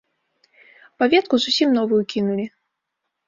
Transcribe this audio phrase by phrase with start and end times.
[1.03, 2.45] Паветку зусім новую кінулі.